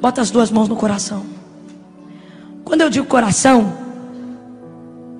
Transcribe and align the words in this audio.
Bota 0.00 0.20
as 0.20 0.30
duas 0.30 0.50
mãos 0.50 0.68
no 0.68 0.76
coração. 0.76 1.24
Quando 2.64 2.80
eu 2.80 2.90
digo 2.90 3.06
coração, 3.06 3.72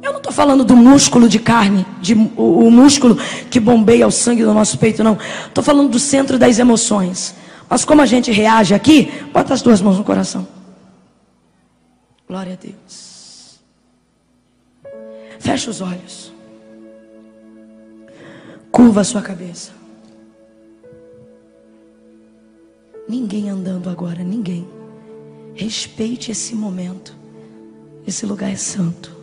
eu 0.03 0.11
não 0.11 0.19
estou 0.19 0.33
falando 0.33 0.65
do 0.65 0.77
músculo 0.77 1.29
de 1.29 1.39
carne, 1.39 1.87
de, 2.01 2.15
o, 2.15 2.67
o, 2.67 2.71
músculo 2.71 3.17
que 3.51 3.59
bombeia 3.59 4.07
o 4.07 4.11
sangue 4.11 4.45
do 4.45 4.53
nosso 4.53 4.79
peito, 4.79 5.03
não. 5.03 5.19
Estou 5.47 5.63
falando 5.63 5.91
do 5.91 5.99
centro 5.99 6.39
das 6.39 6.59
emoções. 6.59 7.35
Mas 7.69 7.85
como 7.85 8.03
a 8.03 8.07
gente 8.07 8.31
reage 8.31 8.75
aqui, 8.75 9.11
bota 9.33 9.55
as 9.55 9.63
duas 9.63 9.81
mãos 9.81 9.99
no 9.99 10.05
coração. 10.05 10.47
Glória 12.29 12.53
a 12.53 12.57
Deus. 12.57 13.61
Fecha 15.39 15.71
os 15.71 15.81
olhos. 15.81 16.33
Curva 18.71 19.01
a 19.01 19.05
sua 19.05 19.23
cabeça. 19.23 19.71
Ninguém 23.09 23.49
andando 23.49 23.89
agora, 23.89 24.23
ninguém. 24.23 24.67
Respeite 25.55 26.31
esse 26.31 26.55
momento. 26.55 27.17
Esse 28.07 28.27
lugar 28.27 28.51
é 28.51 28.57
santo. 28.57 29.15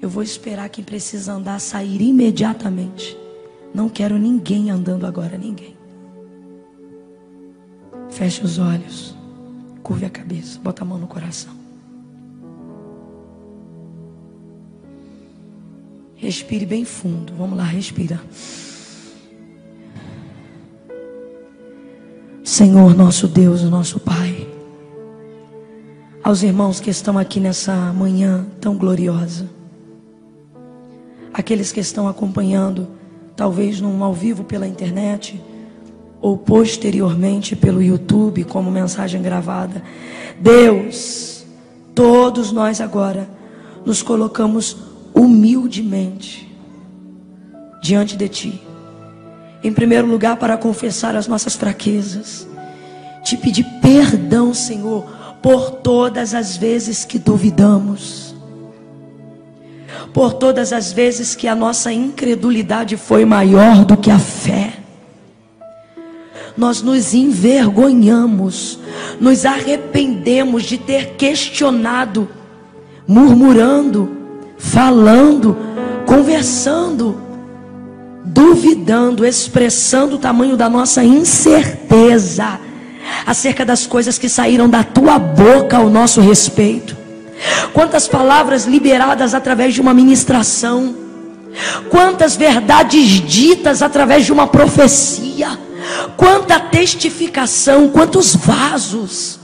Eu 0.00 0.08
vou 0.08 0.22
esperar 0.22 0.68
quem 0.68 0.84
precisa 0.84 1.32
andar 1.32 1.58
sair 1.60 2.00
imediatamente. 2.00 3.16
Não 3.74 3.88
quero 3.88 4.16
ninguém 4.18 4.70
andando 4.70 5.06
agora, 5.06 5.36
ninguém. 5.36 5.76
Feche 8.08 8.42
os 8.44 8.58
olhos. 8.58 9.14
Curve 9.82 10.06
a 10.06 10.10
cabeça. 10.10 10.58
Bota 10.60 10.82
a 10.82 10.86
mão 10.86 10.98
no 10.98 11.06
coração. 11.06 11.52
Respire 16.14 16.66
bem 16.66 16.84
fundo. 16.84 17.32
Vamos 17.34 17.56
lá, 17.56 17.64
respira. 17.64 18.20
Senhor, 22.58 22.92
nosso 22.92 23.28
Deus, 23.28 23.62
nosso 23.62 24.00
Pai. 24.00 24.48
Aos 26.24 26.42
irmãos 26.42 26.80
que 26.80 26.90
estão 26.90 27.16
aqui 27.16 27.38
nessa 27.38 27.72
manhã 27.92 28.44
tão 28.60 28.76
gloriosa. 28.76 29.48
Aqueles 31.32 31.70
que 31.70 31.78
estão 31.78 32.08
acompanhando, 32.08 32.88
talvez 33.36 33.80
num 33.80 34.02
ao 34.02 34.12
vivo 34.12 34.42
pela 34.42 34.66
internet, 34.66 35.40
ou 36.20 36.36
posteriormente 36.36 37.54
pelo 37.54 37.80
YouTube, 37.80 38.42
como 38.42 38.72
mensagem 38.72 39.22
gravada. 39.22 39.80
Deus, 40.40 41.44
todos 41.94 42.50
nós 42.50 42.80
agora 42.80 43.30
nos 43.86 44.02
colocamos 44.02 44.76
humildemente 45.14 46.52
diante 47.80 48.16
de 48.16 48.28
Ti 48.28 48.67
em 49.62 49.72
primeiro 49.72 50.06
lugar, 50.06 50.36
para 50.36 50.56
confessar 50.56 51.16
as 51.16 51.26
nossas 51.26 51.56
fraquezas, 51.56 52.46
te 53.24 53.36
pedir 53.36 53.64
perdão, 53.82 54.54
Senhor, 54.54 55.04
por 55.42 55.70
todas 55.70 56.34
as 56.34 56.56
vezes 56.56 57.04
que 57.04 57.18
duvidamos, 57.18 58.34
por 60.12 60.34
todas 60.34 60.72
as 60.72 60.92
vezes 60.92 61.34
que 61.34 61.48
a 61.48 61.54
nossa 61.54 61.92
incredulidade 61.92 62.96
foi 62.96 63.24
maior 63.24 63.84
do 63.84 63.96
que 63.96 64.10
a 64.10 64.18
fé. 64.18 64.74
Nós 66.56 66.82
nos 66.82 67.14
envergonhamos, 67.14 68.78
nos 69.20 69.44
arrependemos 69.44 70.64
de 70.64 70.76
ter 70.78 71.14
questionado, 71.14 72.28
murmurando, 73.06 74.16
falando, 74.56 75.56
conversando 76.04 77.27
duvidando, 78.28 79.26
expressando 79.26 80.16
o 80.16 80.18
tamanho 80.18 80.56
da 80.56 80.68
nossa 80.68 81.02
incerteza 81.02 82.60
acerca 83.26 83.64
das 83.64 83.86
coisas 83.86 84.18
que 84.18 84.28
saíram 84.28 84.68
da 84.68 84.84
tua 84.84 85.18
boca 85.18 85.78
ao 85.78 85.88
nosso 85.88 86.20
respeito. 86.20 86.96
Quantas 87.72 88.06
palavras 88.06 88.66
liberadas 88.66 89.34
através 89.34 89.74
de 89.74 89.80
uma 89.80 89.94
ministração, 89.94 90.94
quantas 91.88 92.36
verdades 92.36 93.08
ditas 93.26 93.82
através 93.82 94.26
de 94.26 94.32
uma 94.32 94.46
profecia, 94.46 95.58
quanta 96.16 96.58
testificação, 96.58 97.88
quantos 97.88 98.34
vasos, 98.34 99.38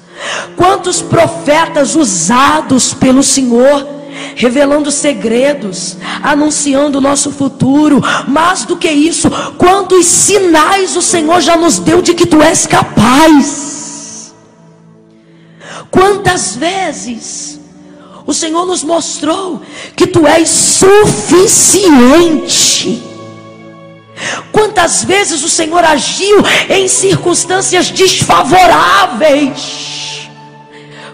quantos 0.56 1.00
profetas 1.00 1.94
usados 1.94 2.92
pelo 2.92 3.22
Senhor 3.22 3.93
revelando 4.34 4.90
segredos, 4.90 5.96
anunciando 6.22 6.98
o 6.98 7.00
nosso 7.00 7.30
futuro. 7.30 8.02
Mais 8.26 8.64
do 8.64 8.76
que 8.76 8.90
isso, 8.90 9.30
quantos 9.56 10.04
sinais 10.06 10.96
o 10.96 11.02
Senhor 11.02 11.40
já 11.40 11.56
nos 11.56 11.78
deu 11.78 12.02
de 12.02 12.14
que 12.14 12.26
tu 12.26 12.42
és 12.42 12.66
capaz. 12.66 14.34
Quantas 15.90 16.56
vezes 16.56 17.60
o 18.26 18.32
Senhor 18.32 18.64
nos 18.66 18.82
mostrou 18.82 19.60
que 19.94 20.06
tu 20.06 20.26
és 20.26 20.48
suficiente. 20.48 21.92
Quantas 24.50 25.04
vezes 25.04 25.44
o 25.44 25.48
Senhor 25.48 25.84
agiu 25.84 26.38
em 26.70 26.88
circunstâncias 26.88 27.90
desfavoráveis 27.90 29.93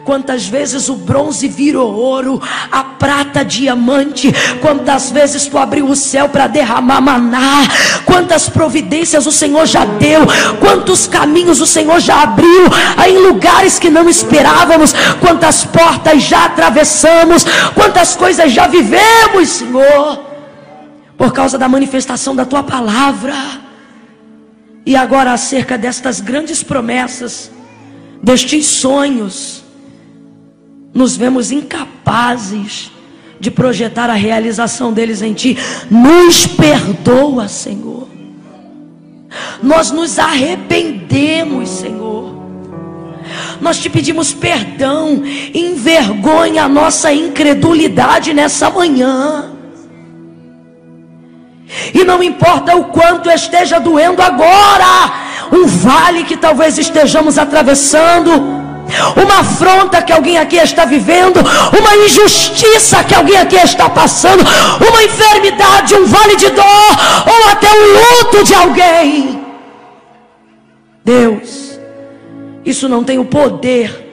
Quantas 0.04 0.46
vezes 0.46 0.88
o 0.88 0.96
bronze 0.96 1.46
virou 1.46 1.94
ouro, 1.94 2.40
a 2.70 2.82
prata 2.82 3.44
diamante. 3.44 4.32
Quantas 4.60 5.10
vezes 5.10 5.46
tu 5.46 5.58
abriu 5.58 5.86
o 5.86 5.96
céu 5.96 6.28
para 6.28 6.46
derramar 6.46 7.00
maná. 7.00 7.62
Quantas 8.04 8.48
providências 8.48 9.26
o 9.26 9.32
Senhor 9.32 9.66
já 9.66 9.84
deu. 9.84 10.22
Quantos 10.58 11.06
caminhos 11.06 11.60
o 11.60 11.66
Senhor 11.66 12.00
já 12.00 12.22
abriu 12.22 12.64
em 13.06 13.18
lugares 13.18 13.78
que 13.78 13.90
não 13.90 14.08
esperávamos. 14.08 14.94
Quantas 15.20 15.64
portas 15.64 16.22
já 16.22 16.46
atravessamos. 16.46 17.44
Quantas 17.74 18.16
coisas 18.16 18.52
já 18.52 18.66
vivemos, 18.66 19.48
Senhor. 19.48 20.24
Por 21.16 21.32
causa 21.32 21.58
da 21.58 21.68
manifestação 21.68 22.34
da 22.34 22.44
tua 22.44 22.62
palavra. 22.62 23.34
E 24.86 24.96
agora 24.96 25.32
acerca 25.32 25.76
destas 25.76 26.20
grandes 26.20 26.62
promessas, 26.62 27.50
destes 28.22 28.66
sonhos 28.66 29.59
nos 30.92 31.16
vemos 31.16 31.50
incapazes 31.50 32.90
de 33.38 33.50
projetar 33.50 34.10
a 34.10 34.14
realização 34.14 34.92
deles 34.92 35.22
em 35.22 35.32
Ti. 35.32 35.56
Nos 35.90 36.46
perdoa, 36.46 37.48
Senhor. 37.48 38.08
Nós 39.62 39.90
nos 39.90 40.18
arrependemos, 40.18 41.68
Senhor. 41.68 42.10
Nós 43.60 43.78
te 43.78 43.88
pedimos 43.88 44.32
perdão, 44.32 45.22
envergonha 45.54 46.64
a 46.64 46.68
nossa 46.68 47.12
incredulidade 47.12 48.34
nessa 48.34 48.70
manhã. 48.70 49.52
E 51.94 52.02
não 52.04 52.22
importa 52.22 52.76
o 52.76 52.86
quanto 52.86 53.30
esteja 53.30 53.78
doendo 53.78 54.20
agora, 54.20 55.12
um 55.52 55.66
vale 55.66 56.24
que 56.24 56.36
talvez 56.36 56.78
estejamos 56.78 57.38
atravessando, 57.38 58.59
uma 59.16 59.40
afronta 59.40 60.02
que 60.02 60.12
alguém 60.12 60.38
aqui 60.38 60.56
está 60.56 60.84
vivendo, 60.84 61.38
uma 61.38 61.96
injustiça 62.04 63.02
que 63.04 63.14
alguém 63.14 63.36
aqui 63.36 63.56
está 63.56 63.88
passando, 63.88 64.42
uma 64.88 65.02
enfermidade, 65.02 65.94
um 65.94 66.06
vale 66.06 66.36
de 66.36 66.50
dor, 66.50 66.64
ou 67.26 67.50
até 67.50 67.68
o 67.70 68.24
luto 68.24 68.44
de 68.44 68.54
alguém. 68.54 69.40
Deus, 71.04 71.78
isso 72.64 72.88
não 72.88 73.02
tem 73.02 73.18
o 73.18 73.24
poder 73.24 74.08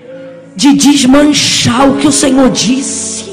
de 0.56 0.74
desmanchar 0.74 1.88
o 1.90 1.98
que 1.98 2.08
o 2.08 2.12
Senhor 2.12 2.50
disse. 2.50 3.27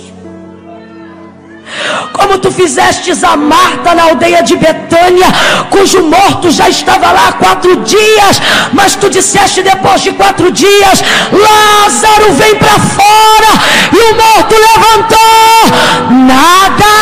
Como 2.13 2.39
tu 2.39 2.51
fizestes 2.51 3.22
a 3.25 3.36
Marta 3.36 3.95
na 3.95 4.04
aldeia 4.04 4.42
de 4.42 4.57
Betânia, 4.57 5.27
cujo 5.71 6.03
morto 6.04 6.51
já 6.51 6.69
estava 6.69 7.13
lá 7.13 7.28
há 7.28 7.33
quatro 7.33 7.77
dias, 7.77 8.41
mas 8.72 8.95
tu 8.97 9.10
disseste 9.10 9.63
depois 9.63 10.01
de 10.01 10.13
quatro 10.13 10.51
dias: 10.51 11.03
Lázaro 11.33 12.33
vem 12.34 12.54
para 12.57 12.78
fora, 12.97 13.53
e 13.92 14.01
o 14.10 14.16
morto 14.16 14.54
levantou. 14.69 15.25
Nada. 16.27 16.95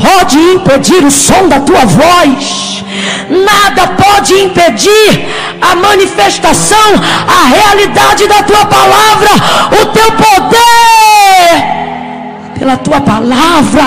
Pode 0.00 0.38
impedir 0.38 1.04
o 1.04 1.10
som 1.10 1.48
da 1.48 1.60
tua 1.60 1.84
voz, 1.84 2.84
nada 3.28 3.88
pode 3.88 4.34
impedir 4.34 5.26
a 5.60 5.74
manifestação, 5.74 6.78
a 7.28 7.48
realidade 7.48 8.26
da 8.26 8.42
tua 8.42 8.66
palavra, 8.66 9.30
o 9.80 9.86
teu 9.86 10.12
poder 10.12 11.71
pela 12.62 12.76
tua 12.76 13.00
palavra. 13.00 13.82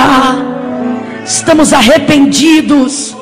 Estamos 1.25 1.71
arrependidos, 1.71 3.15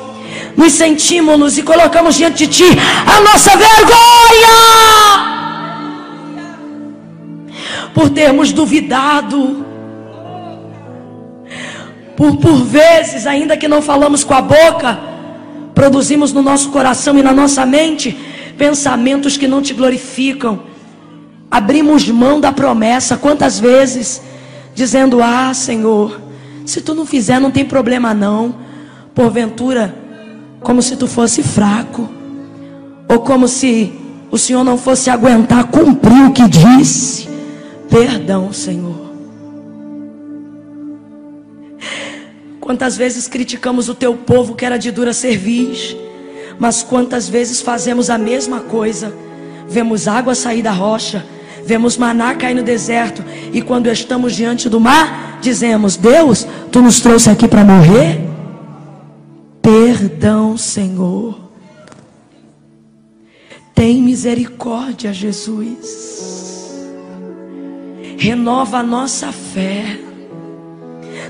nos 0.56 0.72
sentimos 0.72 1.56
e 1.56 1.62
colocamos 1.62 2.16
diante 2.16 2.44
de 2.44 2.48
ti 2.48 2.64
a 3.06 3.20
nossa 3.20 3.50
vergonha 3.50 4.56
por 7.94 8.10
termos 8.10 8.52
duvidado. 8.52 9.64
Por, 12.16 12.36
por 12.36 12.56
vezes, 12.64 13.24
ainda 13.24 13.56
que 13.56 13.68
não 13.68 13.80
falamos 13.80 14.24
com 14.24 14.34
a 14.34 14.42
boca, 14.42 15.14
Produzimos 15.74 16.32
no 16.32 16.40
nosso 16.40 16.70
coração 16.70 17.18
e 17.18 17.22
na 17.22 17.32
nossa 17.32 17.66
mente 17.66 18.16
pensamentos 18.56 19.36
que 19.36 19.48
não 19.48 19.60
te 19.60 19.74
glorificam. 19.74 20.62
Abrimos 21.50 22.08
mão 22.08 22.40
da 22.40 22.52
promessa, 22.52 23.16
quantas 23.16 23.58
vezes, 23.58 24.22
dizendo: 24.74 25.22
Ah, 25.22 25.52
Senhor, 25.54 26.20
se 26.64 26.80
tu 26.80 26.94
não 26.94 27.06
fizer, 27.06 27.40
não 27.40 27.50
tem 27.50 27.64
problema 27.64 28.12
não. 28.12 28.54
Porventura, 29.14 29.94
como 30.60 30.82
se 30.82 30.96
tu 30.96 31.06
fosse 31.06 31.42
fraco, 31.42 32.08
ou 33.08 33.20
como 33.20 33.46
se 33.46 33.92
o 34.30 34.38
Senhor 34.38 34.64
não 34.64 34.76
fosse 34.76 35.10
aguentar 35.10 35.64
cumprir 35.64 36.26
o 36.26 36.32
que 36.32 36.48
disse. 36.48 37.28
Perdão, 37.88 38.52
Senhor. 38.52 39.04
Quantas 42.58 42.96
vezes 42.96 43.28
criticamos 43.28 43.88
o 43.88 43.94
teu 43.94 44.14
povo 44.14 44.54
que 44.54 44.64
era 44.64 44.78
de 44.78 44.90
dura 44.90 45.12
cerviz, 45.12 45.94
mas 46.58 46.82
quantas 46.82 47.28
vezes 47.28 47.60
fazemos 47.60 48.08
a 48.08 48.16
mesma 48.16 48.60
coisa? 48.60 49.14
Vemos 49.68 50.08
água 50.08 50.34
sair 50.34 50.62
da 50.62 50.72
rocha, 50.72 51.24
vemos 51.66 51.96
maná 51.96 52.34
cair 52.34 52.54
no 52.54 52.62
deserto, 52.62 53.22
e 53.52 53.60
quando 53.62 53.88
estamos 53.88 54.34
diante 54.34 54.68
do 54.68 54.80
mar, 54.80 55.38
dizemos: 55.40 55.96
Deus, 55.96 56.46
tu 56.70 56.80
nos 56.80 57.00
trouxe 57.00 57.30
aqui 57.30 57.48
para 57.48 57.64
morrer? 57.64 58.20
Perdão, 59.60 60.56
Senhor. 60.56 61.44
Tem 63.74 64.00
misericórdia, 64.00 65.12
Jesus. 65.12 66.84
Renova 68.16 68.78
a 68.78 68.82
nossa 68.82 69.32
fé. 69.32 69.98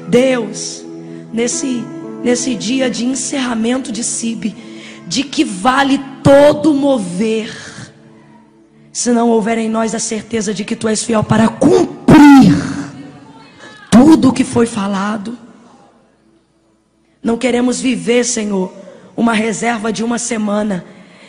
Deus, 0.09 0.85
nesse, 1.33 1.83
nesse 2.23 2.55
dia 2.55 2.91
de 2.91 3.07
encerramento 3.07 3.91
de 3.91 4.05
CIB, 4.05 4.55
de 5.07 5.25
que 5.25 5.45
vale 5.45 5.99
todo 6.23 6.75
mover, 6.75 7.51
se 8.95 9.11
não 9.13 9.29
houver 9.29 9.59
em 9.59 9.69
nós 9.69 9.93
a 9.93 9.99
certeza 9.99 10.55
de 10.55 10.65
que 10.65 10.77
Tu 10.77 10.87
és 10.87 11.03
fiel 11.03 11.25
para 11.25 11.49
cumprir 11.49 12.55
tudo 13.91 14.29
o 14.29 14.33
que 14.33 14.45
foi 14.45 14.67
falado. 14.67 15.37
Não 17.21 17.37
queremos 17.37 17.81
viver, 17.81 18.25
Senhor, 18.25 18.73
uma 19.17 19.33
reserva 19.33 19.93
de 19.93 20.05
uma 20.05 20.17
semana. 20.17 20.85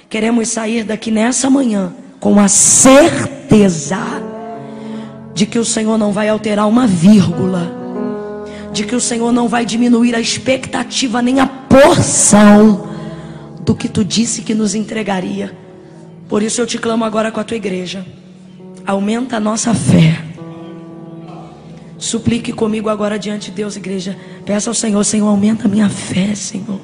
Queremos 0.07 0.50
sair 0.50 0.83
daqui 0.83 1.09
nessa 1.09 1.50
manhã 1.50 1.91
com 2.19 2.39
a 2.39 2.47
certeza 2.47 3.97
de 5.33 5.47
que 5.47 5.57
o 5.57 5.65
Senhor 5.65 5.97
não 5.97 6.12
vai 6.12 6.29
alterar 6.29 6.67
uma 6.67 6.85
vírgula 6.85 7.83
de 8.71 8.83
que 8.83 8.95
o 8.95 9.01
Senhor 9.01 9.31
não 9.31 9.47
vai 9.47 9.65
diminuir 9.65 10.13
a 10.13 10.19
expectativa 10.19 11.19
nem 11.19 11.39
a 11.39 11.47
porção 11.47 12.89
do 13.62 13.73
que 13.73 13.88
tu 13.88 14.06
disse 14.06 14.44
que 14.44 14.53
nos 14.53 14.75
entregaria. 14.75 15.64
Por 16.27 16.42
isso 16.42 16.62
eu 16.62 16.68
te 16.68 16.77
clamo 16.77 17.04
agora 17.04 17.31
com 17.31 17.39
a 17.39 17.44
tua 17.44 17.57
igreja. 17.57 18.06
Aumenta 18.86 19.38
a 19.38 19.39
nossa 19.39 19.74
fé. 19.74 20.22
Suplique 21.98 22.51
comigo 22.51 22.89
agora 22.89 23.18
diante 23.18 23.50
de 23.50 23.57
Deus, 23.57 23.75
igreja. 23.75 24.18
Peça 24.45 24.69
ao 24.69 24.74
Senhor, 24.74 25.04
Senhor, 25.04 25.27
aumenta 25.27 25.68
a 25.68 25.69
minha 25.69 25.89
fé, 25.89 26.36
Senhor. 26.36 26.80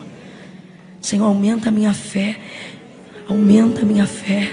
Senhor, 1.01 1.25
aumenta 1.25 1.69
a 1.69 1.71
minha 1.71 1.93
fé. 1.93 2.37
Aumenta 3.27 3.81
a 3.81 3.85
minha 3.85 4.07
fé. 4.07 4.49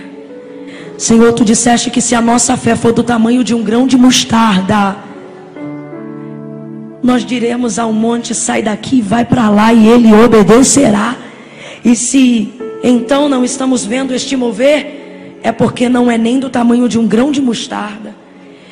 Senhor, 0.96 1.32
tu 1.32 1.44
disseste 1.44 1.90
que 1.90 2.00
se 2.00 2.14
a 2.14 2.20
nossa 2.20 2.56
fé 2.56 2.74
for 2.74 2.92
do 2.92 3.02
tamanho 3.02 3.44
de 3.44 3.54
um 3.54 3.62
grão 3.62 3.86
de 3.86 3.96
mostarda, 3.96 4.96
nós 7.02 7.24
diremos 7.24 7.78
ao 7.78 7.92
monte: 7.92 8.34
sai 8.34 8.62
daqui, 8.62 9.00
vai 9.00 9.24
para 9.24 9.48
lá, 9.48 9.72
e 9.72 9.86
ele 9.86 10.12
obedecerá. 10.12 11.16
E 11.84 11.94
se 11.94 12.57
então 12.82 13.28
não 13.28 13.44
estamos 13.44 13.84
vendo 13.84 14.14
este 14.14 14.36
mover, 14.36 15.38
é 15.42 15.52
porque 15.52 15.88
não 15.88 16.10
é 16.10 16.18
nem 16.18 16.38
do 16.38 16.50
tamanho 16.50 16.88
de 16.88 16.98
um 16.98 17.06
grão 17.06 17.30
de 17.30 17.40
mostarda. 17.40 18.16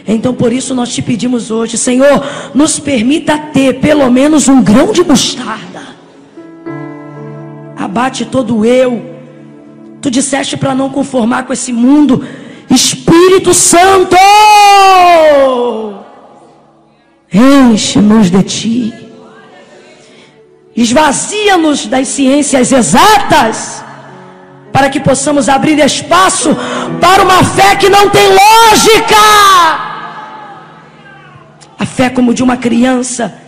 Então 0.07 0.33
por 0.33 0.53
isso 0.53 0.75
nós 0.75 0.95
te 0.95 1.03
pedimos 1.03 1.51
hoje, 1.51 1.77
Senhor, 1.77 2.25
nos 2.55 2.79
permita 2.79 3.37
ter 3.39 3.81
pelo 3.81 4.09
menos 4.11 4.49
um 4.49 4.63
grão 4.63 4.93
de 4.93 5.03
mostarda. 5.03 5.83
Abate 7.77 8.25
todo 8.25 8.65
eu. 8.65 9.17
Tu 10.01 10.11
disseste 10.11 10.57
para 10.57 10.75
não 10.75 10.89
conformar 10.91 11.45
com 11.45 11.53
esse 11.53 11.73
mundo. 11.73 12.25
Espírito 12.71 13.53
Santo! 13.53 14.17
Enche-nos 17.33 18.31
de 18.31 18.43
ti. 18.43 18.95
Esvazia-nos 20.77 21.87
das 21.87 22.09
ciências 22.09 22.71
exatas. 22.71 23.86
Para 24.77 24.91
que 24.91 25.01
possamos 25.01 25.49
abrir 25.49 25.79
espaço 25.79 26.55
para 27.01 27.23
uma 27.23 27.43
fé 27.43 27.77
que 27.77 27.89
não 27.89 28.11
tem 28.11 28.29
lógica. 28.29 29.17
A 31.79 31.87
fé 31.87 32.11
como 32.11 32.35
de 32.35 32.43
uma 32.43 32.59
criança 32.59 33.41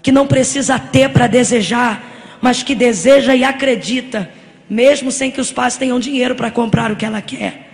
que 0.00 0.12
não 0.12 0.24
precisa 0.24 0.78
ter 0.78 1.08
para 1.10 1.26
desejar, 1.26 2.00
mas 2.40 2.62
que 2.62 2.76
deseja 2.76 3.34
e 3.34 3.42
acredita, 3.42 4.30
mesmo 4.70 5.10
sem 5.10 5.32
que 5.32 5.40
os 5.40 5.50
pais 5.50 5.76
tenham 5.76 5.98
dinheiro 5.98 6.36
para 6.36 6.48
comprar 6.48 6.92
o 6.92 6.96
que 6.96 7.04
ela 7.04 7.20
quer. 7.20 7.72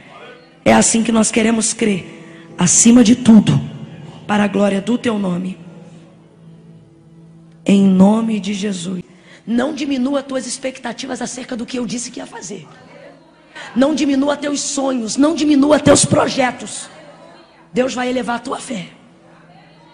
É 0.65 0.73
assim 0.73 1.03
que 1.03 1.13
nós 1.13 1.31
queremos 1.31 1.75
crer, 1.75 2.55
acima 2.57 3.05
de 3.05 3.17
tudo 3.17 3.61
para 4.27 4.45
a 4.45 4.49
glória 4.49 4.81
do 4.81 4.97
teu 4.97 5.19
nome. 5.19 5.59
Em 7.67 7.83
nome 7.83 8.41
de 8.41 8.55
Jesus. 8.55 9.03
Não 9.47 9.75
diminua 9.75 10.23
tuas 10.23 10.47
expectativas 10.47 11.21
acerca 11.21 11.55
do 11.55 11.67
que 11.67 11.79
eu 11.79 11.85
disse 11.85 12.11
que 12.11 12.19
ia 12.19 12.27
fazer. 12.27 12.67
Não 13.75 13.95
diminua 13.95 14.37
teus 14.37 14.61
sonhos, 14.61 15.17
não 15.17 15.35
diminua 15.35 15.81
teus 15.81 16.05
projetos. 16.05 16.89
Deus 17.73 17.95
vai 17.95 18.09
elevar 18.09 18.37
a 18.37 18.39
tua 18.39 18.59
fé. 18.59 18.87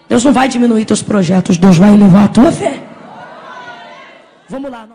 Deus 0.07 0.23
não 0.23 0.33
vai 0.33 0.47
diminuir 0.47 0.85
teus 0.85 1.01
projetos, 1.01 1.57
Deus 1.57 1.77
vai 1.77 1.93
elevar 1.93 2.25
a 2.25 2.27
tua 2.27 2.51
fé. 2.51 2.83
Vamos 4.49 4.69
lá. 4.69 4.89